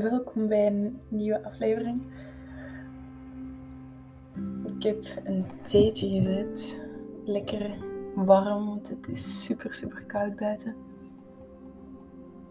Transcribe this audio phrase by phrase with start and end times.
[0.00, 2.02] welkom bij een nieuwe aflevering.
[4.76, 6.78] Ik heb een theetje gezet,
[7.24, 7.76] lekker
[8.14, 10.74] warm, want het is super super koud buiten.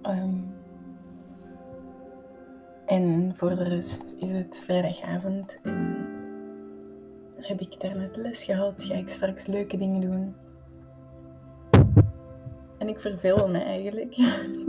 [0.03, 0.53] Um,
[2.85, 6.07] en voor de rest is het vrijdagavond en
[7.35, 10.35] heb ik daar net les gehad, ga ik straks leuke dingen doen.
[12.77, 14.15] En ik verveel me eigenlijk.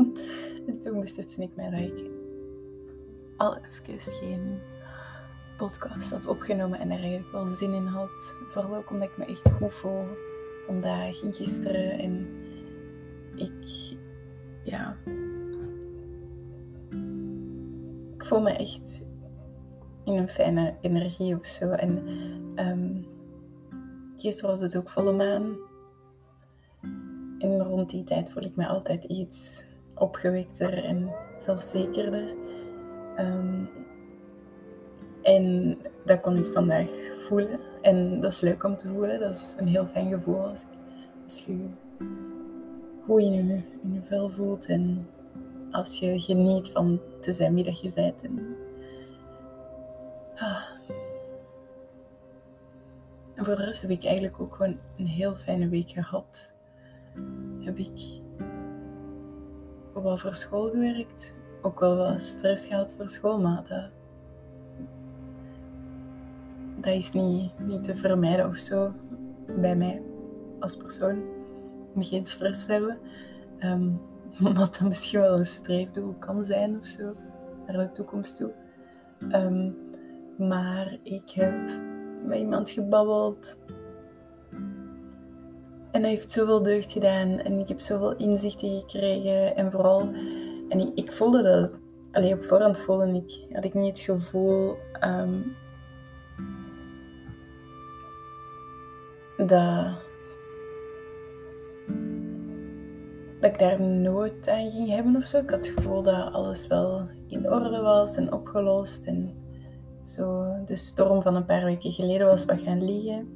[0.69, 2.22] en toen besefte ik mij dat ik
[3.42, 4.60] al even geen
[5.56, 8.37] podcast had opgenomen en er eigenlijk wel zin in had.
[8.46, 10.05] Vooral ook omdat ik me echt goed voel
[10.66, 11.98] vandaag en gisteren.
[11.98, 12.28] En
[13.37, 13.95] ik,
[14.65, 14.96] ja.
[18.15, 19.02] Ik voel me echt
[20.04, 21.70] in een fijne energie of zo.
[21.70, 22.06] En
[22.56, 23.06] um,
[24.16, 25.56] gisteren was het ook volle maan.
[27.38, 32.34] En rond die tijd voel ik me altijd iets opgewekter en zelfzekerder.
[33.18, 33.68] Um,
[35.23, 37.60] en dat kon ik vandaag voelen.
[37.82, 39.21] En dat is leuk om te voelen.
[39.21, 40.65] Dat is een heel fijn gevoel als,
[41.24, 41.66] als je
[43.05, 44.66] goed in je, in je vel voelt.
[44.66, 45.07] En
[45.71, 48.23] als je geniet van te zijn wie dat je bent.
[48.23, 48.57] En,
[50.37, 50.63] ah.
[53.35, 56.55] en voor de rest heb ik eigenlijk ook gewoon een heel fijne week gehad.
[57.60, 58.21] Heb ik
[59.93, 61.35] wel voor school gewerkt.
[61.63, 63.91] Ook wel stress gehad voor school, maar
[66.77, 68.93] dat is niet, niet te vermijden of zo
[69.60, 70.03] bij mij
[70.60, 71.22] als persoon.
[71.94, 72.99] Om geen stress te hebben.
[74.59, 77.15] Wat dan misschien wel een streefdoel kan zijn of zo.
[77.66, 78.53] Naar de toekomst toe.
[79.31, 79.71] Ehm,
[80.37, 81.71] maar ik heb
[82.25, 83.59] met iemand gebabbeld.
[85.91, 87.38] En hij heeft zoveel deugd gedaan.
[87.38, 89.56] En ik heb zoveel inzichten gekregen.
[89.56, 90.10] En vooral...
[90.72, 91.70] En ik, voelde dat...
[92.12, 93.47] Alleen op voorhand voelde ik...
[93.53, 94.77] Had ik niet het gevoel...
[94.93, 95.41] Ehm,
[99.37, 100.05] dat,
[103.41, 105.38] ik daar nooit aan ging hebben of zo.
[105.38, 109.05] Ik had het gevoel dat alles wel in orde was en opgelost.
[109.05, 109.34] En
[110.05, 113.28] zo de storm van een paar weken geleden was wat gaan liggen.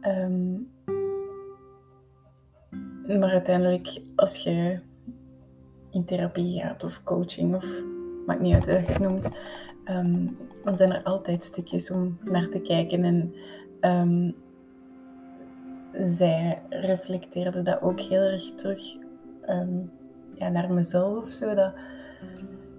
[0.00, 0.52] Ehm,
[3.18, 4.86] maar uiteindelijk, als je
[5.90, 7.82] in therapie gaat of coaching of
[8.26, 9.28] maakt niet uit hoe je het noemt,
[9.84, 10.26] ehm,
[10.64, 13.04] dan zijn er altijd stukjes om naar te kijken.
[13.04, 13.34] En
[13.80, 14.34] um,
[15.92, 18.80] zij reflecteerde dat ook heel erg terug
[19.42, 19.80] ehm,
[20.34, 21.54] ja, naar mezelf of zo.
[21.54, 21.72] Dat,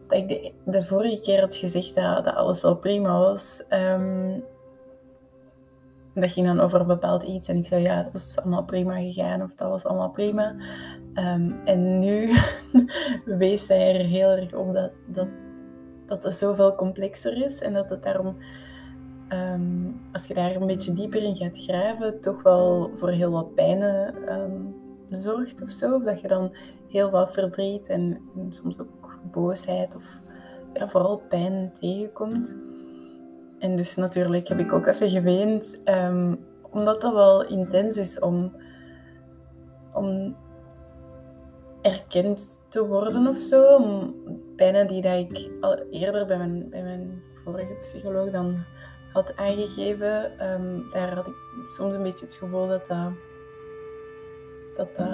[0.10, 3.64] ik de, de vorige keer had gezegd dat, dat alles wel prima was.
[6.14, 8.96] Dat ging dan over een bepaald iets en ik zei ja, dat was allemaal prima
[8.96, 10.56] gegaan of dat was allemaal prima.
[11.14, 12.30] Um, en nu
[13.26, 15.28] wees zij er heel erg op dat, dat,
[16.06, 18.36] dat het zoveel complexer is en dat het daarom
[19.30, 23.56] Ehm, als je daar een beetje dieper in gaat graven, toch wel voor heel wat
[23.56, 23.82] pijn
[24.32, 25.96] um, zorgt of zo.
[25.96, 26.56] Of dat je dan
[26.88, 30.22] heel wat verdriet en, en soms ook boosheid of
[30.74, 32.56] ja, vooral pijn tegenkomt.
[33.60, 36.40] En dus natuurlijk heb ik ook even geweend, um,
[36.72, 38.54] omdat dat wel intens is om,
[39.94, 40.36] om
[41.82, 43.78] erkend te worden of zo.
[44.88, 48.64] Die dat ik al eerder bij mijn, bij mijn vorige psycholoog dan
[49.14, 53.12] had aangegeven, um, daar had ik soms een beetje het gevoel dat dat,
[54.96, 55.08] dat,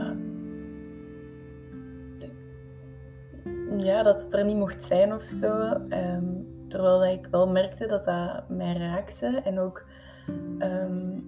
[3.78, 5.82] ja, dat het er niet mocht zijn of zo.
[5.90, 9.42] Um, terwijl ik wel merkte dat dat mij raakte.
[9.44, 9.86] En ook
[10.60, 11.28] um,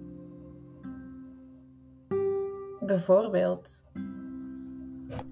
[2.80, 3.82] bijvoorbeeld,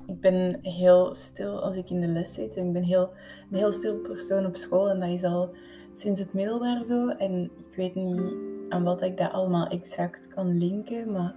[0.07, 2.57] ik ben heel stil als ik in de les zit.
[2.57, 3.11] En ik ben heel,
[3.51, 4.91] een heel stil persoon op school.
[4.91, 5.55] En dat is al
[5.93, 7.09] sinds het middelbaar zo.
[7.09, 8.21] En ik weet niet
[8.69, 11.35] aan wat ik dat allemaal exact kan linken, maar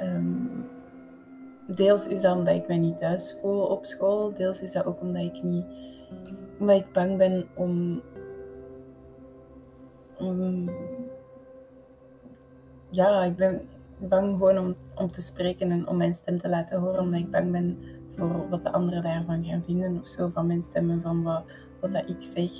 [0.00, 0.66] um,
[1.66, 4.32] deels is dat omdat ik mij niet thuis voel op school.
[4.32, 5.64] Deels is dat ook omdat ik niet,
[6.58, 8.02] omdat ik bang ben om,
[12.90, 13.68] ja, ik ben
[13.98, 17.30] bang gewoon om, om te spreken en om mijn stem te laten horen, omdat ik
[17.30, 17.78] bang ben
[18.16, 21.44] voor wat de anderen daarvan gaan vinden of zo, van mijn stem en van wat,
[21.80, 22.50] wat dat ik zeg.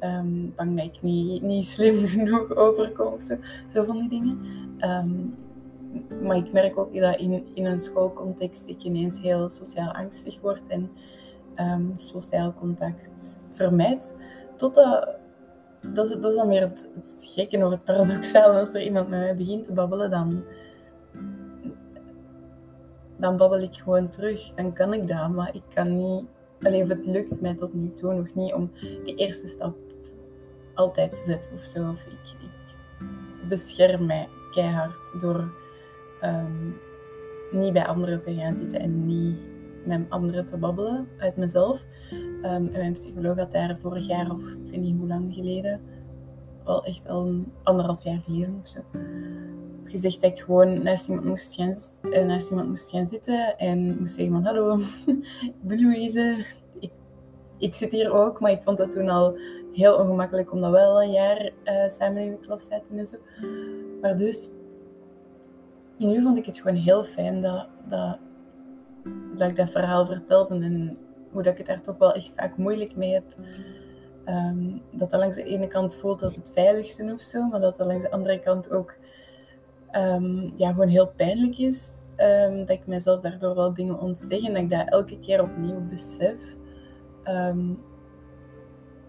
[0.00, 3.20] Um, bang dat ik niet, niet slim genoeg overkom.
[3.20, 3.36] Zo,
[3.68, 4.38] zo van die dingen.
[4.80, 5.34] Um,
[6.22, 10.62] maar ik merk ook dat in, in een schoolcontext ik ineens heel sociaal angstig word
[10.68, 10.90] en
[11.60, 14.16] um, sociaal contact vermijd.
[14.56, 15.08] Totdat,
[15.92, 18.52] dat is, dat is dan weer het, het gekke of het paradoxaal.
[18.52, 20.44] Als er iemand met mij begint te babbelen, dan,
[23.16, 24.54] dan babbel ik gewoon terug.
[24.54, 26.24] Dan kan ik dat, maar ik kan niet
[26.62, 28.70] alleen het lukt mij tot nu toe nog niet om
[29.04, 29.76] die eerste stap
[30.74, 31.88] altijd te zetten of zo.
[31.88, 32.76] Of ik, ik
[33.48, 35.50] bescherm mij keihard door
[36.20, 36.70] ehm,
[37.50, 39.38] niet bij anderen te gaan zitten en niet
[39.88, 41.84] met anderen te babbelen uit mezelf.
[42.12, 45.80] Um, en mijn psycholoog had daar vorig jaar, of ik weet niet hoe lang geleden,
[46.64, 48.80] wel echt al een anderhalf jaar geleden of zo,
[49.84, 51.72] gezegd dat ik gewoon naast iemand moest gaan,
[52.12, 54.76] eh, naast iemand moest gaan zitten en moest zeggen van hallo,
[55.50, 56.44] ik ben Louise,
[57.58, 59.38] ik, zit hier ook, maar ik vond dat toen al
[59.72, 63.06] heel ongemakkelijk om dat wel een jaar uh, samen in de klas te zitten en
[63.06, 63.16] zo.
[64.00, 64.50] Maar dus,
[65.98, 68.18] nu vond ik het gewoon heel fijn dat, dat,
[69.36, 70.98] dat ik dat verhaal vertelde en
[71.30, 73.24] hoe dat ik het daar toch wel echt vaak moeilijk mee heb.
[74.24, 77.76] Ehm, dat dat langs de ene kant voelt als het veiligste of zo, maar dat
[77.76, 78.94] dat langs de andere kant ook
[79.92, 81.92] um, ja, gewoon heel pijnlijk is.
[82.16, 85.88] Um, dat ik mezelf daardoor wel dingen ontzeg en dat ik dat elke keer opnieuw
[85.88, 86.56] besef.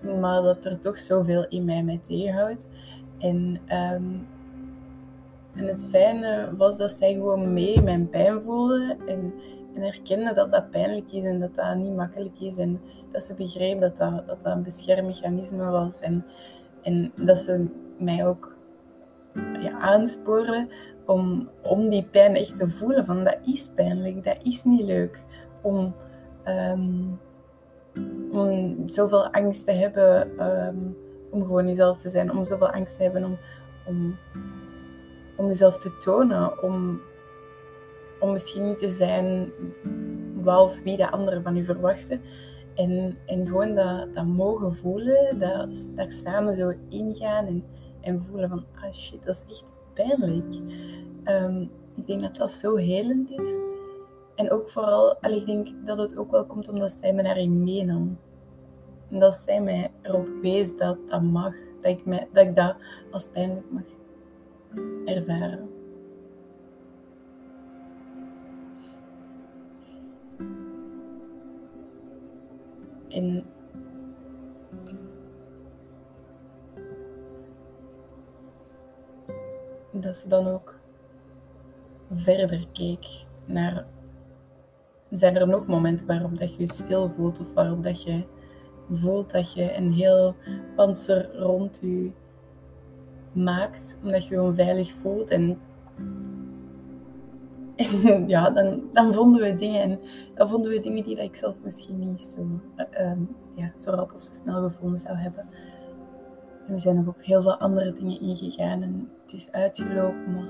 [0.01, 2.67] maar dat er toch zoveel in mij mij tegenhoudt.
[3.17, 9.33] En, en het fijne was dat zij gewoon mee mijn pijn voelde en,
[9.79, 12.57] en herkende dat dat pijnlijk is en dat dat niet makkelijk is.
[12.57, 12.81] En
[13.11, 16.01] dat ze begreep dat dat, dat, een beschermmechanisme was.
[16.01, 16.25] En,
[16.81, 17.65] en dat ze
[17.97, 18.57] mij ook
[19.59, 20.69] ja, aansporen
[21.05, 23.05] om, om die pijn echt te voelen.
[23.05, 25.25] Van dat is pijnlijk, dat is niet leuk.
[25.61, 25.95] Om,
[26.45, 27.19] um,
[28.31, 30.97] om zoveel angst te hebben um,
[31.31, 32.31] om gewoon jezelf te zijn.
[32.31, 33.37] Om zoveel angst te hebben om,
[33.85, 34.17] om,
[35.37, 36.63] om jezelf te tonen.
[36.63, 37.01] Om,
[38.19, 39.51] om misschien niet te zijn
[40.41, 42.21] wat of wie de anderen van u verwachten.
[42.75, 47.63] En, en gewoon dat, dat mogen voelen, dat, daar samen zo ingaan en,
[48.01, 50.55] en voelen van, ah shit, dat is echt pijnlijk.
[51.23, 51.61] Ehm,
[51.95, 53.59] ik denk dat dat zo helend is.
[54.35, 57.63] En ook vooral, allee, ik denk dat het ook wel komt omdat zij me daarin
[57.63, 58.17] meenam.
[59.09, 62.75] En dat zij mij erop wees dat dat mag, dat ik, mij, dat, ik dat
[63.11, 63.83] als pijnlijk mag
[65.05, 65.78] ervaren.
[73.09, 73.45] En
[79.91, 80.79] dat ze dan ook
[82.11, 83.85] verder keek naar.
[85.09, 88.23] Zijn er nog momenten waarop dat je stil voelt of waarop dat je
[88.89, 90.35] voelt dat je een heel
[90.75, 92.11] panzer rond je
[93.31, 95.59] maakt, omdat je je onveilig voelt en
[98.03, 99.81] en ja, dan, dan vonden we dingen.
[99.81, 99.99] En
[100.35, 102.59] dan vonden we dingen die dat ik zelf misschien niet zo,
[102.91, 103.11] uh,
[103.55, 105.47] ja, zo rap of zo snel gevonden zou hebben.
[106.67, 108.81] En we zijn nog op heel veel andere dingen ingegaan.
[108.81, 110.33] En het is uitgelopen.
[110.33, 110.47] Maar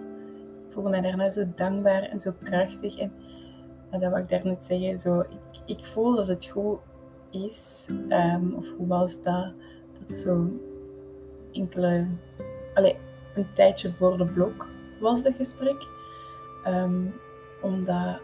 [0.67, 2.97] ik voelde mij daarna zo dankbaar en zo krachtig.
[2.97, 3.11] En,
[3.89, 4.97] dat wil ik daarnet zeggen.
[4.97, 6.79] Zo, ik, ik voel dat het goed
[7.29, 7.87] is.
[8.09, 9.53] Um, of hoe was dat?
[10.07, 10.47] Dat zo
[11.51, 12.07] enkele...
[12.73, 12.97] Allee,
[13.35, 14.67] een tijdje voor de blok
[14.99, 15.87] was dat gesprek.
[16.67, 17.13] Um,
[17.61, 18.19] omdat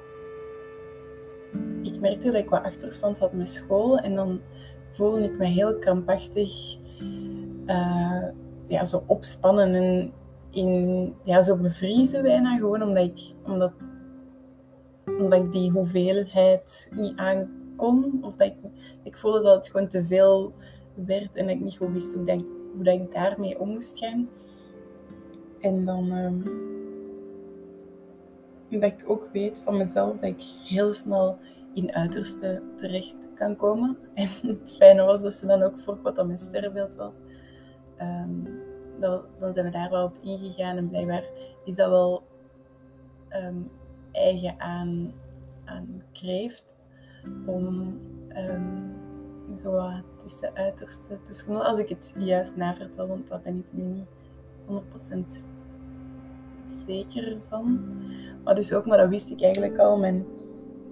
[1.86, 4.42] ik merkte dat ik wat achterstand had met school en dan
[4.90, 6.78] voelde ik me heel krampachtig
[7.66, 8.24] uh,
[8.68, 10.14] ja, zo opspannen en
[10.50, 12.56] in, ja, zo bevriezen bijna.
[12.58, 13.72] Gewoon omdat ik, omdat,
[15.20, 18.20] omdat ik die hoeveelheid niet aankon.
[18.22, 18.56] Of dat ik,
[19.04, 20.54] ik voelde dat het gewoon te veel
[20.94, 22.44] werd en ik niet goed wist hoe, dat,
[22.74, 24.30] hoe dat ik daarmee om moest gaan.
[25.60, 26.12] En dan...
[26.12, 26.44] Um,
[28.70, 31.38] dat ik ook weet van mezelf dat ik heel snel
[31.76, 33.98] in uiterste terecht kan komen.
[34.14, 37.22] En het fijne was dat ze dan ook voor wat dat mijn sterrenbeeld was.
[38.02, 38.64] Um,
[39.00, 41.24] dan zijn we daar wel op ingegaan en blijkbaar
[41.66, 42.24] is dat wel
[43.30, 43.58] ehm,
[44.12, 45.14] eigen aan,
[45.66, 46.88] aan kreeft
[47.46, 48.00] om
[48.38, 48.96] um,
[49.56, 51.68] zo tussen uiterste te schommelen.
[51.68, 54.08] Als ik het juist navertel, want dat ben ik nu niet
[54.68, 55.48] 100%
[56.64, 57.80] zeker van.
[58.44, 59.98] Maar dus ook, maar dat wist ik eigenlijk al.
[59.98, 60.26] Mijn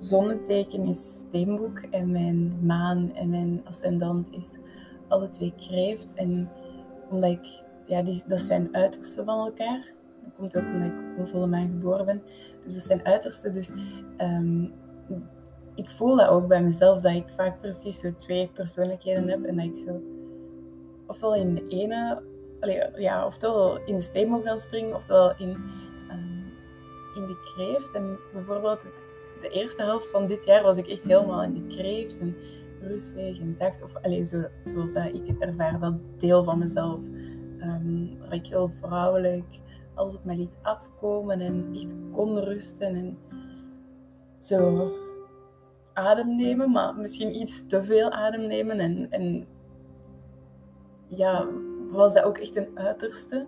[0.03, 4.57] zonneteken is steenboek en mijn maan en mijn ascendant is
[5.07, 6.13] alle twee kreeft.
[6.13, 6.49] En
[7.09, 9.91] omdat ik, ja, die, dat zijn uitersten van elkaar.
[10.23, 12.23] Dat komt ook omdat ik op volle maan geboren ben.
[12.63, 13.53] Dus dat zijn uitersten.
[13.53, 13.69] Dus
[14.17, 14.73] um,
[15.75, 19.43] ik voel dat ook bij mezelf, dat ik vaak precies zo twee persoonlijkheden heb.
[19.43, 20.01] En dat ik zo,
[21.07, 22.21] oftewel in de ene,
[22.59, 25.57] allee, ja, oftewel in de steenboek wil springen, oftewel in
[27.15, 27.93] in de kreeft.
[27.93, 29.01] En bijvoorbeeld het,
[29.43, 32.19] de eerste helft van dit jaar was ik echt helemaal in de kreeft.
[32.19, 32.35] En
[32.81, 33.83] rustig en zacht.
[33.83, 37.01] Of allez, zo, zoals dat ik het ervaar, dat deel van mezelf.
[37.61, 39.59] Um, waar ik heel vrouwelijk
[39.93, 42.95] alles op mij liet afkomen en echt kon rusten.
[42.95, 43.17] En
[44.39, 44.91] zo
[45.93, 48.79] adem nemen, maar misschien iets te veel adem nemen.
[48.79, 49.47] En, en
[51.07, 51.47] ja,
[51.91, 53.47] was dat ook echt een uiterste.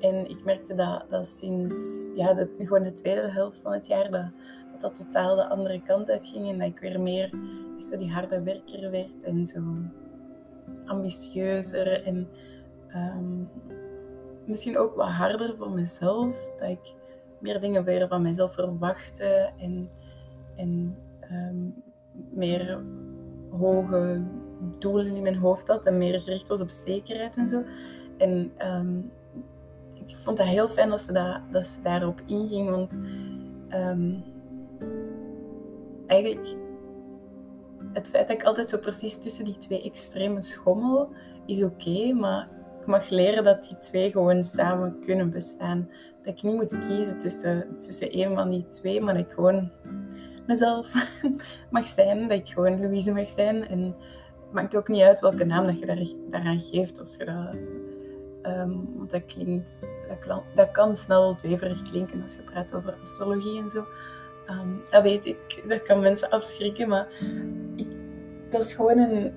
[0.00, 4.10] En ik merkte dat, dat sinds ja, de, gewoon de tweede helft van het jaar,
[4.10, 4.30] dat,
[4.80, 6.48] dat, dat totaal de andere kant uitging.
[6.48, 7.30] En dat ik weer meer
[7.80, 9.60] zo die harde werker werd en zo
[10.84, 12.04] ambitieuzer.
[12.04, 12.28] En
[12.88, 13.42] ehm,
[14.44, 16.48] misschien ook wat harder voor mezelf.
[16.56, 16.94] Dat ik
[17.38, 19.50] meer dingen weer van mezelf verwachtte.
[19.58, 19.90] En,
[20.56, 21.68] en ehm,
[22.30, 22.80] meer
[23.50, 24.22] hoge
[24.78, 25.86] doelen in mijn hoofd had.
[25.86, 27.64] En meer gericht was op zekerheid en zo.
[28.18, 28.98] En ehm,
[29.94, 32.70] ik vond het heel fijn dat ze, dat, dat ze daarop inging.
[32.70, 32.96] Want
[36.06, 36.56] eigenlijk
[37.92, 41.08] het feit dat ik altijd zo precies tussen die twee extreme schommel,
[41.46, 42.48] is oké, maar
[42.80, 45.88] ik mag leren dat die twee gewoon samen kunnen bestaan.
[46.22, 49.70] Dat ik niet moet kiezen tussen, tussen een van die twee, maar dat ik gewoon
[50.46, 50.92] mezelf
[51.70, 52.28] mag zijn.
[52.28, 53.68] Dat ik gewoon Louise mag zijn.
[53.68, 56.98] En het maakt ook niet uit welke naam dat je daar, daaraan geeft.
[56.98, 57.56] Als je dat,
[58.52, 59.82] um, want dat, klinkt,
[60.26, 63.84] dat, dat, kan snel zweverig klinken als je praat over astrologie en zo.
[64.46, 67.08] Ehm, dat weet ik, dat kan mensen afschrikken, maar
[67.76, 67.88] ik,
[68.50, 69.32] dat is gewoon een,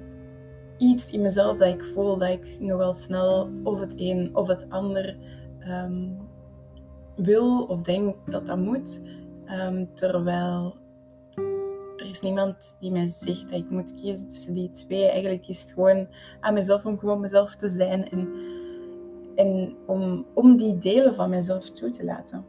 [0.78, 4.66] iets in mezelf dat ik voel, dat ik nogal snel of het een of het
[4.70, 5.18] ander
[5.60, 6.08] ehm,
[7.16, 9.02] wil of denk dat dat moet.
[9.68, 10.76] Um, terwijl
[11.98, 15.10] er is niemand die mij zegt dat ik moet kiezen tussen die twee.
[15.10, 16.08] Eigenlijk is het gewoon
[16.40, 18.30] aan mezelf om gewoon mezelf te zijn en,
[19.36, 22.46] en om, om die delen van mezelf toe te laten.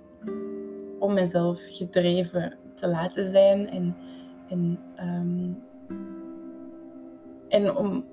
[1.01, 3.97] Om mezelf gedreven te laten zijn en,
[4.49, 5.63] en um,
[7.51, 8.05] en om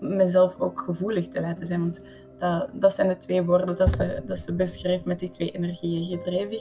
[0.00, 1.80] mezelf ook gevoelig te laten zijn.
[1.80, 2.00] Want
[2.38, 6.04] dat, dat zijn de twee woorden dat ze, dat ze beschreef met die twee energieën.
[6.04, 6.58] Gedreven,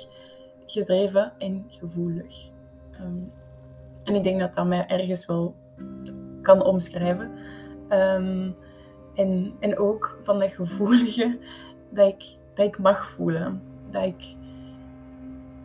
[0.65, 2.49] gedreven en gevoelig.
[2.91, 3.17] Ehm,
[4.03, 5.55] en ik denk dat dat mij ergens wel
[6.41, 7.31] kan omschrijven.
[7.87, 8.51] Ehm,
[9.15, 11.37] en, en ook van dat gevoelige
[11.89, 13.61] dat ik, dat ik mag voelen.
[13.91, 14.35] Dat ik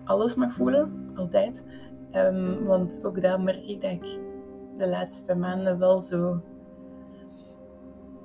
[0.08, 1.66] alles mag voelen, altijd.
[2.12, 4.18] Um, want ook daar merk ik dat ik
[4.78, 6.42] de laatste maanden wel zo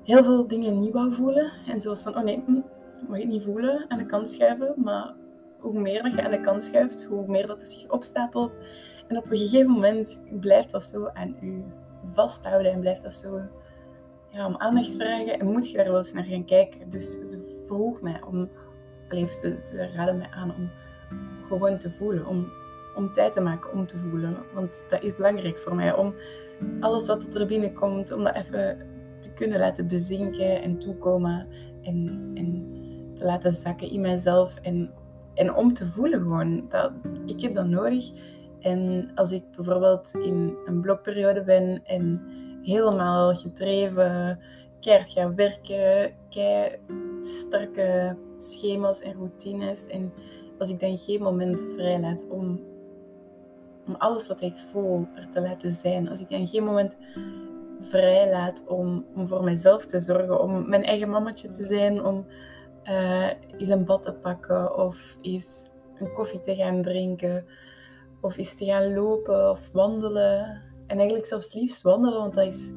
[0.03, 1.51] heel veel dingen niet wou voelen.
[1.67, 2.61] En zoals van, oh nee, hm,
[3.07, 4.73] mag je niet voelen, aan de kant schuiven.
[4.75, 5.13] Maar
[5.59, 8.57] hoe meer dat je aan de kant schuift, hoe meer dat het zich opstapelt.
[9.07, 11.63] En op een gegeven moment blijft dat zo aan u
[12.13, 13.39] vasthouden en blijft dat zo
[14.29, 15.39] ja, om aandacht vragen.
[15.39, 16.89] En moet je daar wel eens naar gaan kijken.
[16.89, 18.49] Dus ze vroeg mij om,
[19.09, 20.69] alleen ze, raadde mij aan om
[21.47, 22.27] gewoon te voelen.
[22.27, 22.51] Om,
[22.95, 24.37] om tijd te maken om te voelen.
[24.53, 25.95] Want dat is belangrijk voor mij.
[25.95, 26.13] Om
[26.79, 28.77] alles wat er binnenkomt, om dat even
[29.19, 31.47] te kunnen laten bezinken en toekomen.
[31.81, 32.67] En, en
[33.13, 34.55] te laten zakken in mijzelf.
[34.61, 34.91] En,
[35.33, 36.65] en om te voelen gewoon.
[36.69, 36.91] Dat,
[37.25, 38.11] ik heb dat nodig.
[38.59, 42.21] En als ik bijvoorbeeld in een blokperiode ben en
[42.61, 44.39] helemaal gedreven,
[44.79, 46.75] keihard gaan werken, kei
[47.21, 49.87] sterke schema's en routines.
[49.87, 50.13] En
[50.59, 52.59] als ik dan geen moment vrij laat om
[53.87, 56.09] om alles wat ik voel er te laten zijn.
[56.09, 56.97] Als ik dan geen moment
[57.79, 62.25] vrij laat om, om voor mezelf te zorgen, om mijn eigen mammetje te zijn, om
[62.83, 67.45] uh, eens een bad te pakken of eens een koffie te gaan drinken
[68.21, 70.61] of eens te gaan lopen of wandelen.
[70.87, 72.71] En eigenlijk zelfs liefst wandelen, want dat is,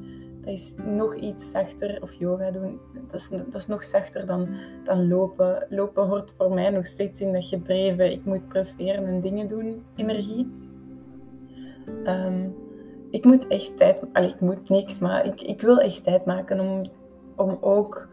[0.47, 4.49] dat is nog iets zachter, of yoga doen, dat is, dat is nog zachter dan,
[4.85, 5.67] dan lopen.
[5.69, 9.85] Lopen hoort voor mij nog steeds in dat gedreven, ik moet presteren en dingen doen,
[9.97, 10.53] energie.
[12.05, 12.55] Um,
[13.11, 14.03] ik moet echt tijd...
[14.13, 16.83] Allee, ik moet niks, maar ik, ik wil echt tijd maken om,
[17.37, 18.09] om ook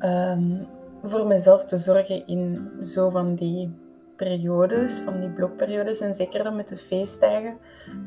[0.00, 0.66] um,
[1.02, 3.74] voor mezelf te zorgen in zo van die
[4.16, 6.00] periodes, van die blokperiodes.
[6.00, 7.56] En zeker dan met de feestdagen.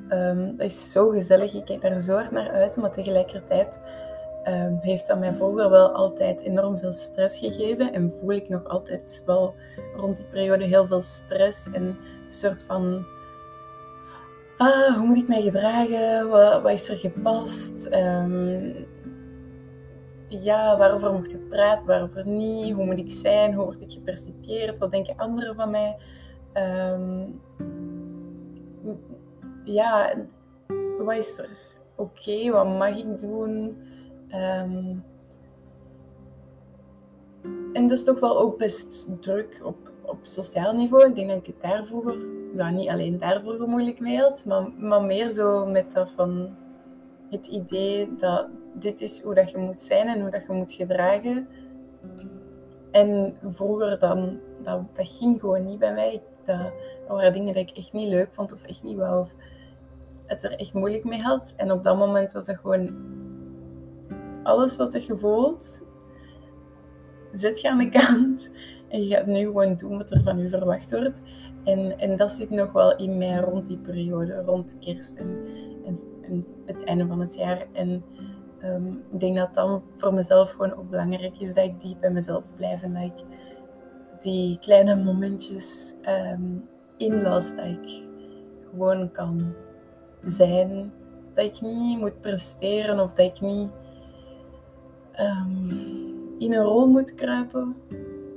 [0.10, 1.54] Um, dat is zo gezellig.
[1.54, 3.80] Ik kijk daar zo hard naar uit, maar tegelijkertijd...
[4.48, 7.94] Um, heeft dat mij vroeger wel altijd enorm veel stress gegeven.
[7.94, 9.56] En voel ik nog altijd wel
[9.96, 11.98] rond die periode heel veel stress en een
[12.30, 13.06] soort van
[14.58, 16.30] ah, hoe moet ik mij gedragen?
[16.30, 17.90] Wat, wat is er gepast?
[17.94, 18.88] Um,
[20.30, 22.74] ja, waarover moet je praten, waarover niet?
[22.74, 23.54] Hoe moet ik zijn?
[23.54, 24.80] Hoe word ik gepercipieerd?
[24.80, 25.98] Wat denken anderen van mij?
[26.54, 27.42] Um,
[29.64, 30.14] ja,
[30.98, 31.58] wat is er
[31.96, 32.52] oké?
[32.52, 33.78] Wat mag ik doen?
[34.30, 35.04] Um,
[37.74, 41.10] en dat is toch wel ook best druk op, op sociaal niveau.
[41.10, 42.16] Ik denk dat ik het daar vroeger
[42.56, 46.56] ja, niet alleen daarvoor moeilijk mee had, maar, maar meer zo met dat van
[47.30, 48.48] het idee dat
[48.80, 51.48] dit is hoe dat je moet zijn en hoe dat je moet gedragen.
[52.92, 56.22] En vroeger dan, dat, dat ging gewoon niet bij mij.
[56.44, 56.60] Dat,
[57.08, 59.20] dat waren dingen die ik echt niet leuk vond of echt niet wou.
[59.20, 59.36] Of
[60.26, 61.54] het er echt moeilijk mee had.
[61.58, 62.90] En op dat moment was het gewoon
[64.44, 65.84] alles wat je voelt,
[67.32, 68.52] zet je aan de kant.
[68.90, 71.22] En je gaat nu gewoon doen wat er van je verwacht wordt.
[71.64, 75.46] En, en dat zit nog wel in mij rond die periode, rond kerst en,
[75.86, 77.66] en, en het einde van het jaar.
[77.72, 78.04] En
[78.66, 82.12] ehm, ik denk dat dan voor mezelf gewoon ook belangrijk is dat ik die bij
[82.12, 82.82] mezelf blijf.
[82.82, 83.26] En dat ik
[84.20, 85.96] die kleine momentjes
[86.34, 86.68] um,
[86.98, 88.04] inlas, dat ik
[88.70, 89.54] gewoon kan
[90.26, 90.94] zijn.
[91.34, 93.70] Dat ik niet moet presteren of dat ik niet
[95.20, 95.70] um,
[96.38, 97.76] in een rol moet kruipen.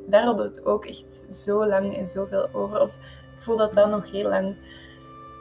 [0.09, 2.81] Daar hadden het ook echt zo lang en zoveel over.
[2.81, 2.95] Of
[3.37, 4.57] ik voel dat dat nog heel lang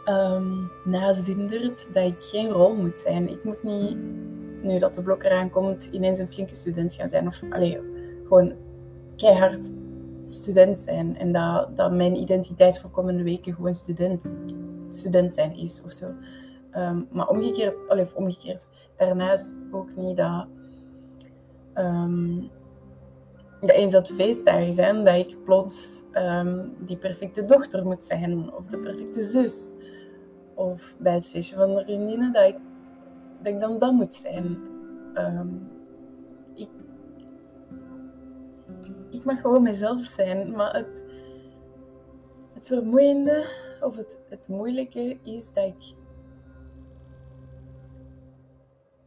[0.06, 3.30] um, nazindert, dat ik geen rol moet zijn.
[3.30, 3.98] Ik moet niet,
[4.62, 7.28] nu dat de blok eraan komt, ineens een flinke student gaan zijn.
[7.28, 7.80] Of alleen
[8.28, 8.54] gewoon
[9.16, 9.74] keihard
[10.26, 11.18] student zijn.
[11.18, 14.32] En dat, dat mijn identiteit voor komende weken gewoon student,
[14.90, 16.06] student zijn is of zo.
[16.76, 20.48] Um, maar omgekeerd, of omgekeerd, daarnaast ook niet dat
[21.76, 22.50] um,
[23.62, 28.68] dat eens dat feestdagen zijn, dat ik plots um, die perfecte dochter moet zijn, of
[28.68, 29.76] de perfecte zus.
[30.54, 32.56] Of bij het feestje van de vriendinnen, dat ik,
[33.44, 34.58] ik dan dat moet zijn.
[35.14, 35.70] Um,
[36.54, 36.70] ik,
[39.10, 41.04] ik mag gewoon mezelf zijn, maar het,
[42.54, 43.46] het vermoeiende
[43.82, 45.96] of het, het moeilijke is dat ik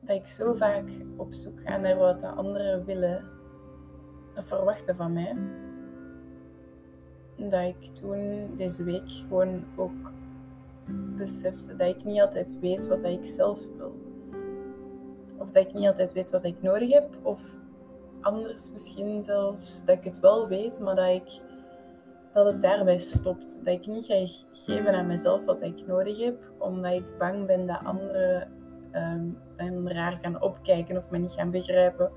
[0.01, 3.25] dat ik zo vaak op zoek ga naar wat de anderen willen
[4.37, 5.37] of verwachten van mij.
[7.37, 10.13] Dat ik toen deze week gewoon ook
[11.17, 14.10] besefte dat ik niet altijd weet wat ik zelf wil.
[15.41, 17.09] Of dat ik niet altijd weet wat ik nodig heb.
[17.23, 17.41] Of
[18.21, 21.41] anders misschien zelfs dat ik het wel weet, maar dat, ik,
[22.33, 23.65] dat het daarbij stopt.
[23.65, 27.67] Dat ik niet ga geven aan mezelf wat ik nodig heb, omdat ik bang ben
[27.67, 28.49] dat anderen
[29.57, 32.11] um, raar gaan opkijken of me niet gaan begrijpen,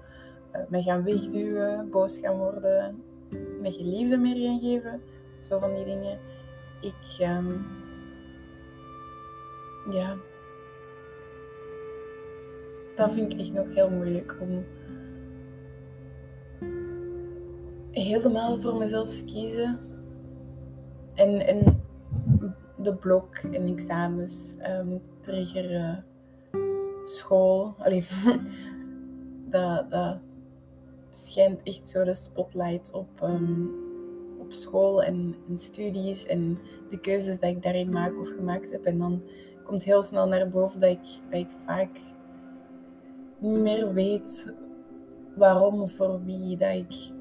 [0.56, 3.04] uh, me gaan wegduwen, boos gaan worden,
[3.62, 5.02] me geen liefde meer gaan geven.
[5.40, 6.20] Zo van die dingen.
[6.82, 7.66] Ik, um,
[9.92, 10.16] ja,
[12.96, 14.66] dat vind ik echt nog heel moeilijk om
[17.92, 19.80] helemaal voor mezelf te kiezen.
[21.14, 21.84] En, en
[22.78, 26.06] de blok en examens um, triggeren
[27.04, 27.76] school.
[27.78, 28.04] Allee,
[29.50, 30.18] dat, dat
[31.10, 33.72] schijnt echt zo de spotlight op, um,
[34.40, 38.86] op school en, en, studies en de keuzes die ik daarin maak of gemaakt heb.
[38.86, 39.22] En dan
[39.64, 42.00] komt heel snel naar boven dat ik, dat ik vaak
[43.44, 44.54] niet meer weet
[45.36, 47.12] waarom of voor wie dat ik,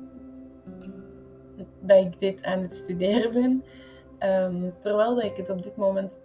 [1.80, 3.64] dat ik dit aan het studeren ben.
[4.30, 6.18] Um, terwijl dat ik het op dit moment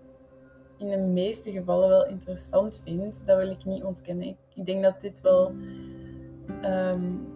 [0.77, 3.21] in de meeste gevallen wel interessant vind.
[3.25, 4.37] Dat wil ik niet ontkennen.
[4.53, 5.51] Ik, denk dat dit wel
[6.65, 7.27] um,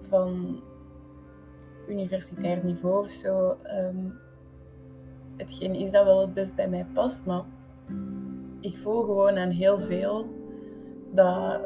[0.00, 0.60] van
[1.88, 4.18] universitair niveau of zo um,
[5.36, 7.26] hetgeen is dat wel het best bij mij past.
[7.26, 7.44] Maar
[8.60, 10.26] ik voel gewoon aan heel veel
[11.12, 11.60] dat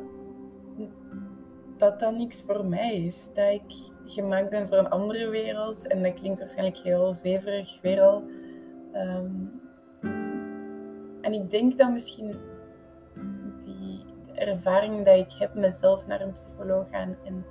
[1.76, 3.28] dat dat niks voor mij is.
[3.34, 5.86] Dat ik gemaakt ben voor een andere wereld.
[5.86, 8.22] En dat klinkt waarschijnlijk heel zweverig weer al.
[8.94, 9.60] Um,
[11.20, 12.34] en ik denk dat misschien
[13.64, 14.04] die
[14.34, 17.44] ervaring dat ik heb mezelf naar een psycholoog gaan en,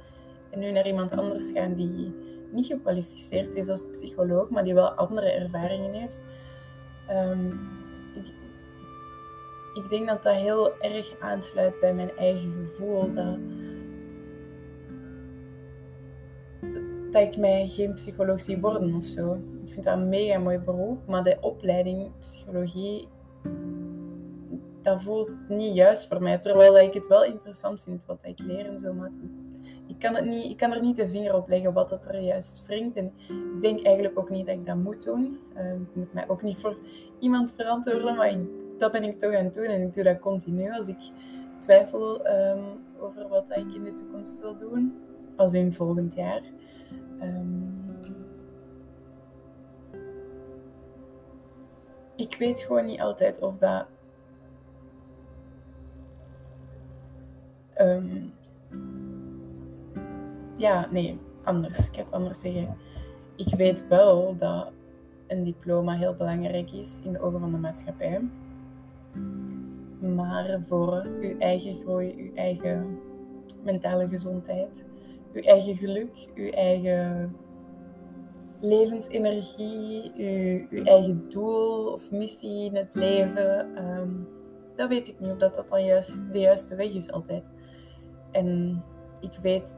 [0.49, 2.15] en nu naar iemand anders gaan die
[2.51, 6.21] niet gekwalificeerd is als psycholoog, maar die wel andere ervaringen heeft.
[7.09, 7.80] Um,
[9.73, 13.11] ik, ik denk dat dat heel erg aansluit bij mijn eigen gevoel.
[13.11, 13.37] Dat,
[17.11, 19.33] dat ik mij geen psycholoog zie worden of zo.
[19.65, 23.07] Ik vind dat een mega mooi beroep, maar de opleiding psychologie
[24.81, 26.37] dat voelt niet juist voor mij.
[26.37, 28.93] Terwijl ik het wel interessant vind wat ik leer en zo.
[28.93, 29.11] Maar
[29.87, 32.19] ik kan, het niet, ik kan er niet de vinger op leggen wat dat er
[32.19, 32.95] juist wringt.
[32.95, 35.39] En ik denk eigenlijk ook niet dat ik dat moet doen.
[35.57, 36.75] Uh, ik moet mij ook niet voor
[37.19, 38.35] iemand verantwoorden, maar
[38.81, 39.65] dat ben ik toch aan het doen.
[39.65, 41.09] En ik doe dat continu als ik
[41.59, 42.63] twijfel um,
[42.99, 45.01] over wat ik in de toekomst wil doen.
[45.35, 46.41] Als in volgend jaar.
[47.21, 47.73] Um,
[52.15, 53.85] ik weet gewoon niet altijd of dat
[57.81, 58.33] Um,
[60.57, 61.87] ja, nee, anders.
[61.87, 62.77] Ik ga het anders zeggen.
[63.35, 64.71] Ik weet wel dat
[65.27, 68.21] een diploma heel belangrijk is in de ogen van de maatschappij.
[70.15, 72.99] Maar voor uw eigen groei, uw eigen
[73.63, 74.85] mentale gezondheid,
[75.33, 77.35] uw eigen geluk, uw eigen
[78.59, 84.27] levensenergie, uw, uw eigen doel of missie in het leven, um,
[84.75, 87.49] dat weet ik niet, of dat dat dan juist de juiste weg is altijd.
[88.31, 88.81] En
[89.19, 89.77] ik weet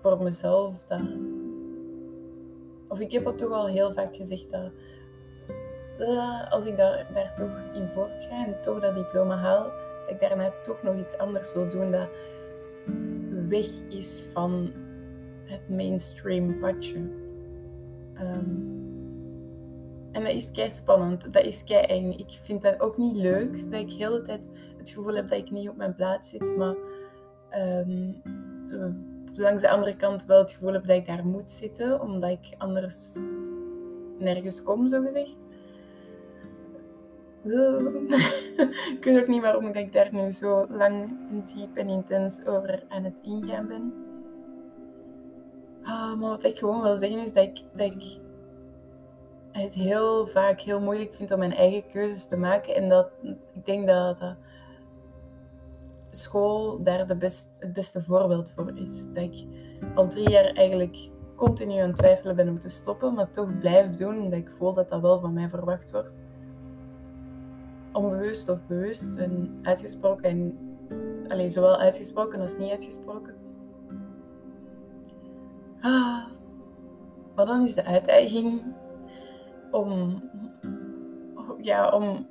[0.00, 1.02] voor mezelf dat...
[2.88, 4.70] Of ik heb het toch al heel vaak gezegd dat...
[6.50, 10.52] als ik daar, daar toch in voortga en toch dat diploma haal, dat ik daarna
[10.62, 12.08] toch nog iets anders wil doen dat
[13.48, 14.72] weg is van
[15.44, 16.98] het mainstream padje.
[18.20, 18.82] Um,
[20.12, 22.12] en dat is kei spannend, dat is kei eng.
[22.12, 25.38] Ik vind dat ook niet leuk, dat ik heel de tijd het gevoel heb dat
[25.38, 26.74] ik niet op mijn plaats zit, maar
[27.58, 28.22] um,
[29.34, 32.54] langs de andere kant wel het gevoel heb dat ik daar moet zitten, omdat ik
[32.58, 33.16] anders
[34.18, 35.43] nergens kom, zo gezegd.
[37.44, 41.16] Ik weet ook niet waarom dat ik daar nu zo lang
[41.54, 43.92] diep en intens over aan het ingaan ben.
[45.82, 48.18] Ah, maar wat ik gewoon wil zeggen is dat ik, dat ik
[49.52, 52.74] het heel vaak heel moeilijk vind om mijn eigen keuzes te maken.
[52.74, 53.10] En dat
[53.52, 54.36] ik denk dat, dat
[56.10, 59.06] school daar de best, het beste voorbeeld voor is.
[59.12, 59.44] Dat ik
[59.94, 63.94] al drie jaar eigenlijk continu aan het twijfelen ben om te stoppen, maar toch blijf
[63.94, 66.22] doen, omdat ik voel dat dat wel van mij verwacht wordt.
[67.94, 70.30] Onbewust of bewust en uitgesproken.
[70.30, 70.58] En,
[71.28, 73.34] allez, zowel uitgesproken als niet uitgesproken.
[75.80, 76.24] Ah,
[77.34, 78.62] maar dan is de uitdaging
[79.70, 80.22] om,
[81.60, 82.26] ja, om,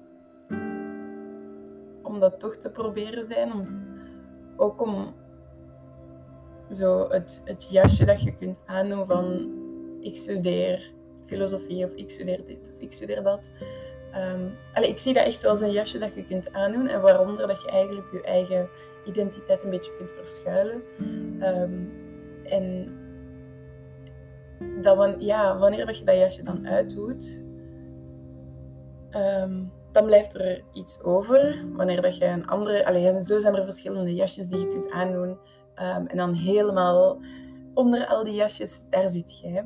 [2.04, 3.54] om dat toch te proberen zijn.
[3.54, 3.84] Om,
[4.58, 5.13] ook om
[6.69, 9.52] zo het, het jasje dat je kunt aandoen van
[9.99, 13.52] ik studeer filosofie of ik studeer dit of ik studeer dat.
[14.15, 17.62] Um, ik zie dat echt zoals een jasje dat je kunt aandoen en waaronder dat
[17.62, 18.69] je eigenlijk je eigen
[19.06, 20.82] identiteit een beetje kunt verschuilen.
[21.41, 21.91] Um,
[22.43, 22.93] en
[24.82, 27.45] dat ja, wanneer dat je dat jasje dan uitdoet,
[29.12, 31.65] um, dan blijft er iets over.
[31.73, 33.21] Wanneer dat je een andere...
[33.23, 35.38] Zo zijn er verschillende jasjes die je kunt aandoen.
[36.08, 37.19] En dan helemaal
[37.73, 39.65] onder al die jasjes, daar zit jij.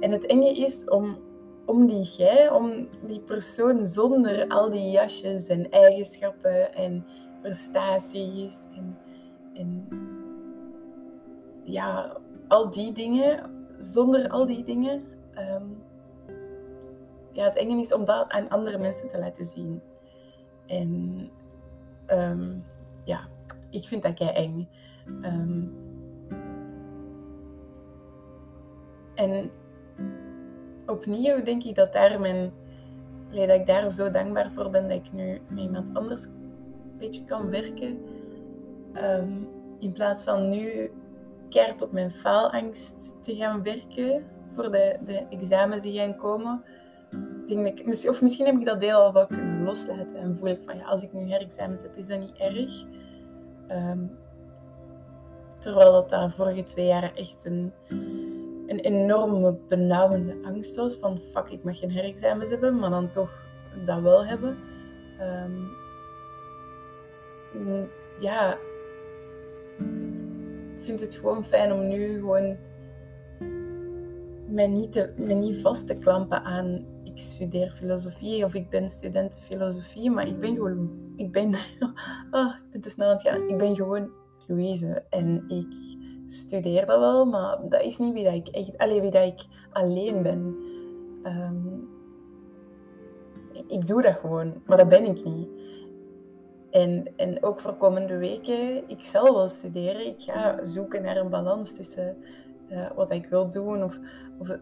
[0.00, 1.18] En het enge is om,
[1.70, 7.04] om die jij, om die persoon zonder al die jasjes en eigenschappen en
[7.40, 8.66] prestaties
[9.54, 9.88] en,
[11.64, 12.16] ja,
[12.48, 15.04] al die dingen, zonder al die dingen,
[15.38, 15.82] um,
[17.32, 19.80] ja, het enge is om dat aan andere mensen te laten zien.
[20.66, 21.30] En
[22.08, 22.64] um,
[23.04, 23.28] ja,
[23.70, 24.68] ik vind dat jij eng.
[25.06, 25.74] Um,
[29.14, 29.50] en
[30.86, 31.92] opnieuw denk ik dat
[33.46, 37.24] dat ik daar zo dankbaar voor ben dat ik nu met iemand anders een beetje
[37.24, 37.98] kan werken.
[39.78, 40.90] in plaats van nu
[41.48, 46.62] keihard op mijn faalangst te gaan werken voor de, de examens die gaan komen.
[47.46, 50.60] Denk ik, of misschien heb ik dat deel al wel kunnen loslaten en voel ik
[50.64, 52.84] van ja, als ik nu herexamens heb, is dat niet erg.
[53.66, 54.06] Ehm,
[55.58, 57.72] terwijl dat daar vorige twee jaar echt een,
[58.70, 63.44] een enorme benauwende angst was van fuck, ik mag geen herexamens hebben, maar dan toch
[63.84, 64.58] dat wel hebben.
[65.20, 65.68] Um,
[68.20, 68.58] ja,
[70.76, 72.56] ik vind het gewoon fijn om nu gewoon
[74.46, 79.38] mij niet, te, niet vast te klampen aan ik studeer filosofie of ik ben student
[79.38, 81.54] filosofie, maar ik ben gewoon, ik ben,
[82.30, 83.48] oh, ik ben te snel aan het gaan.
[83.48, 84.10] Ik ben gewoon
[84.46, 85.98] Louise en ik
[86.32, 89.46] studeer dat wel, maar dat is niet wie dat ik echt, alleen wie dat ik
[89.72, 90.56] alleen ben.
[91.22, 91.68] Ehm,
[93.66, 95.48] ik doe dat gewoon, maar dat ben ik niet.
[96.70, 100.06] En, en ook voor komende weken, ik zal wel studeren.
[100.06, 102.16] Ik ga zoeken naar een balans tussen
[102.70, 103.98] uh, wat ik wil doen of,
[104.38, 104.58] of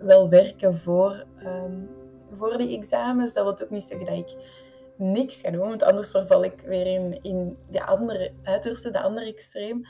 [0.00, 1.88] wel werken voor, um,
[2.30, 3.32] voor die examens.
[3.32, 4.36] Dat wil ook niet zeggen dat ik
[4.96, 9.26] niks ga doen, want anders verval ik weer in, in de andere uiterste, de andere
[9.26, 9.86] extreem.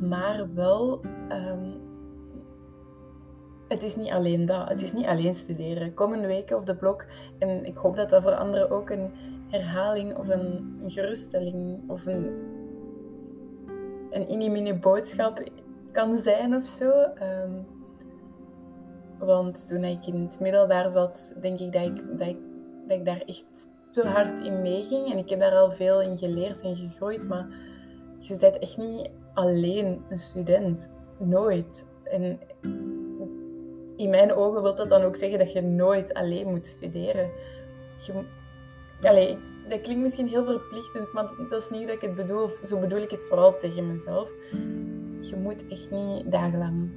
[0.00, 1.00] Maar wel,
[1.32, 1.88] um,
[3.68, 4.68] het is niet alleen dat.
[4.68, 5.94] Het is niet alleen studeren.
[5.94, 7.06] Komende weken of de blok,
[7.38, 9.10] en ik hoop dat dat voor anderen ook een
[9.48, 12.30] herhaling of een, geruststelling of een,
[14.10, 15.42] een inimine boodschap
[15.92, 16.90] kan zijn of zo.
[16.90, 17.66] Um,
[19.18, 22.38] want toen ik in het middelbaar zat, denk ik dat ik, dat ik,
[22.88, 25.12] dat ik daar echt te hard in meeging.
[25.12, 27.28] En ik heb daar al veel in geleerd en gegroeid.
[27.28, 27.46] Maar
[28.18, 30.92] je bent echt niet alleen een student.
[31.18, 31.88] Nooit.
[32.04, 32.40] En
[33.96, 37.30] in mijn ogen wil dat dan ook zeggen dat je nooit alleen moet studeren.
[38.06, 42.48] Je, dat klinkt misschien heel verplichtend, maar dat is niet dat ik het bedoel.
[42.62, 44.32] Zo bedoel ik het vooral tegen mezelf.
[45.20, 46.90] Je moet echt niet dagenlang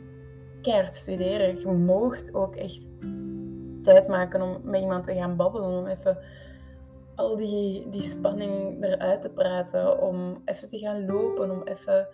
[0.62, 1.60] keihard studeren.
[1.60, 2.88] Je moogt ook echt
[3.84, 5.69] tijd maken om met iemand te gaan babbelen.
[5.69, 6.17] Om even
[7.15, 12.08] al die, die spanning eruit te praten, om even te gaan lopen, om even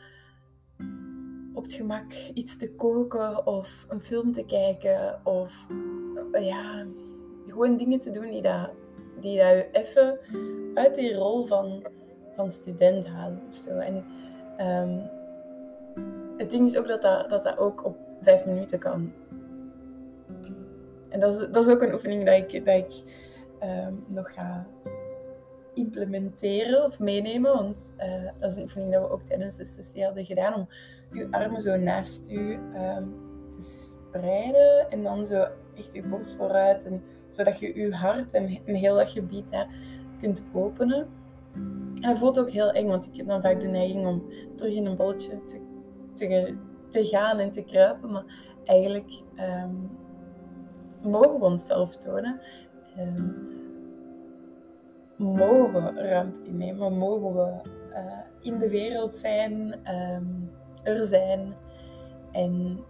[1.59, 5.67] op het gemak iets te koken of een film te kijken of
[6.31, 6.85] ja,
[7.45, 8.69] gewoon dingen te doen die, dat,
[9.19, 10.19] die dat je even
[10.73, 11.83] uit die rol van,
[12.35, 13.69] van student halen zo.
[13.69, 14.05] En
[14.59, 15.09] um,
[16.37, 19.13] het ding is ook dat dat, dat ook op vijf minuten kan.
[21.09, 23.03] En dat is, dat is ook een oefening dat ik, dat ik
[23.63, 24.67] um, nog ga
[25.73, 27.53] implementeren of meenemen.
[27.53, 30.53] Want uh, dat is een oefening dat we ook tijdens de sessie hadden gedaan.
[30.53, 30.67] Om
[31.11, 33.13] je armen zo naast u um,
[33.49, 34.89] te spreiden.
[34.89, 36.85] En dan zo echt je borst vooruit.
[36.85, 39.67] En, zodat je je hart en, en heel dat gebied daar
[40.19, 41.07] kunt openen.
[41.95, 44.23] En dat voelt ook heel eng, want ik heb dan vaak de neiging om
[44.55, 45.43] terug in een bolletje
[46.13, 46.55] te,
[46.89, 48.11] te, gaan en te kruipen.
[48.11, 48.25] Maar
[48.65, 49.89] eigenlijk um,
[51.11, 52.41] mogen we onszelf tonen.
[52.99, 53.47] Um,
[55.17, 59.79] mogen we ruimte innemen, mogen we uh, in de wereld zijn,
[60.89, 61.55] er zijn.
[62.31, 62.83] En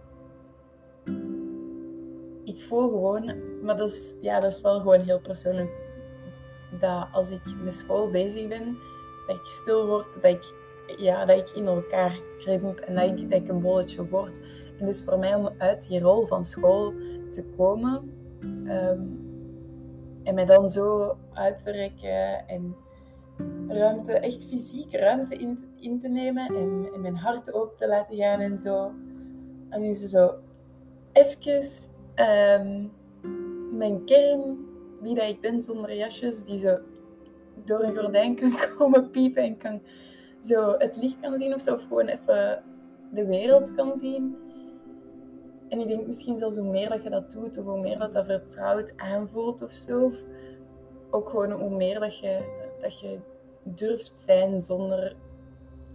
[2.44, 5.70] ik voel gewoon, maar dat is, ja, dat is wel gewoon heel persoonlijk,
[6.78, 8.78] dat als ik met school bezig ben,
[9.26, 10.54] dat ik stil word, dat ik,
[10.98, 14.40] ja, dat ik in elkaar krimp en dat ik, dat ik een bolletje word.
[14.78, 16.92] En dus voor mij om uit die rol van school
[17.30, 18.12] te komen,
[18.66, 19.28] um,
[20.24, 22.76] en mij dan zo uit te rekken en
[23.68, 28.40] ruimte, echt fysiek ruimte in, in te nemen en, mijn hart open te laten gaan
[28.40, 28.92] en zo.
[29.68, 30.34] En is zo
[31.12, 31.62] even
[32.16, 32.92] um,
[33.78, 34.58] mijn kern,
[35.00, 36.78] wie dat ik ben zonder jasjes, die zo
[37.64, 39.80] door een gordijn kan komen piepen en kan
[40.40, 42.62] zo het licht kan zien of zo, of gewoon even
[43.12, 44.36] de wereld kan zien.
[45.68, 48.12] En ik denk misschien zelfs hoe meer dat je dat doet, of hoe meer dat
[48.12, 50.04] dat vertrouwd aanvoelt of zo.
[50.04, 50.24] Of
[51.10, 52.38] ook gewoon hoe meer dat je,
[52.80, 53.18] dat je
[53.62, 55.16] durft zijn zonder...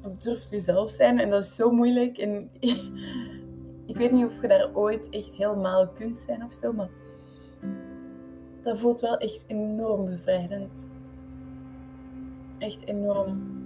[0.04, 1.20] Of durft jezelf zijn.
[1.20, 2.18] En dat is zo moeilijk.
[2.18, 2.50] En
[3.86, 6.90] ik weet niet of je daar ooit echt helemaal kunt zijn of zo, maar
[8.66, 10.88] dat voelt wel echt enorm bevrijdend.
[12.58, 13.64] Echt enorm.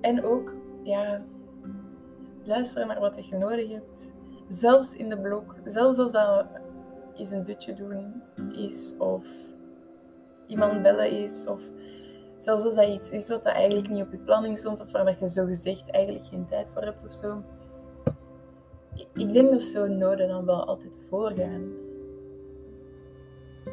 [0.00, 1.24] En ook, ja,
[2.44, 4.12] luisteren naar wat je nodig hebt.
[4.48, 6.46] Zelfs in de blok, zelfs als dat
[7.16, 9.26] eens een dutje doen is of
[10.46, 11.62] iemand bellen is of
[12.38, 15.16] zelfs als dat iets is wat dat eigenlijk niet op je planning stond of waar
[15.20, 17.42] je zo gezegd eigenlijk geen tijd voor hebt of zo.
[19.12, 21.72] Ik denk dat zo'n noden dan wel altijd voorgaan.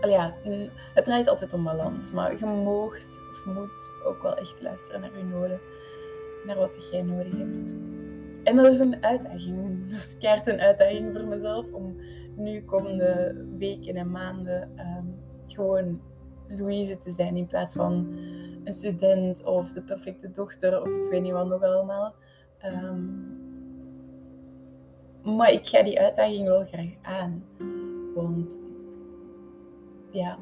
[0.01, 0.33] Al ja,
[0.93, 5.17] het draait altijd om balans, maar je moogt of moet ook wel echt luisteren naar
[5.17, 5.59] je noden,
[6.45, 7.73] naar wat jij nodig hebt.
[8.43, 9.79] En dat is een uitdaging.
[9.89, 11.95] Dat is keert een uitdaging voor mezelf om
[12.35, 15.15] nu komende weken en maanden um,
[15.47, 16.01] gewoon
[16.47, 18.07] Louise te zijn in plaats van
[18.63, 22.13] een student of de perfecte dochter of ik weet niet wat nog allemaal.
[22.65, 23.41] Um,
[25.23, 27.43] maar ik ga die uitdaging wel graag aan.
[28.15, 28.59] Want
[30.11, 30.37] ja,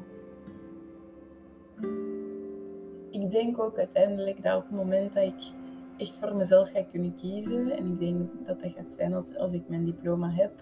[3.10, 5.52] ik denk ook uiteindelijk dat op het moment dat ik
[5.96, 7.70] echt voor mezelf ga kunnen kiezen.
[7.70, 10.52] En ik denk dat dat gaat zijn als, als ik mijn diploma heb.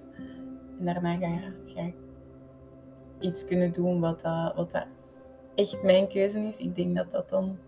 [0.78, 1.94] En daarna ga, ga ik
[3.18, 4.86] iets kunnen doen wat, dat, wat dat
[5.60, 6.58] echt mijn keuze is.
[6.58, 7.58] Ik denk dat dat dan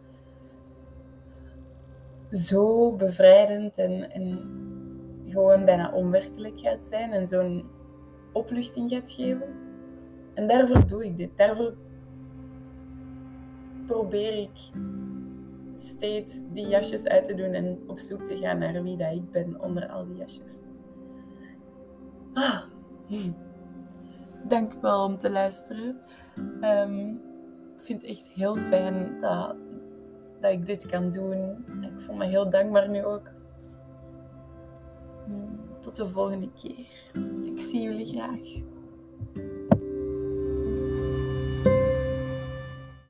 [2.31, 4.41] zo bevrijdend en, en
[5.27, 7.13] gewoon bijna onwerkelijk gaat zijn.
[7.13, 7.65] En zo'n
[8.33, 9.49] opluchting gaat geven.
[10.35, 11.37] En daarvoor doe ik dit.
[11.37, 11.75] Daarvoor
[13.87, 14.71] probeer ik
[15.75, 19.31] steeds die jasjes uit te doen en op zoek te gaan naar wie dat ik
[19.31, 20.53] ben onder al die jasjes.
[22.33, 22.63] Ah,
[23.07, 23.33] hm.
[24.49, 26.01] dank wel om te luisteren.
[26.61, 27.32] Ik
[27.83, 29.55] vind het echt heel fijn dat,
[30.41, 31.65] dat ik dit kan doen.
[31.81, 33.31] Ik voel me heel dankbaar nu ook.
[35.27, 36.87] Hm, tot de volgende keer.
[37.45, 38.61] Ik zie jullie graag.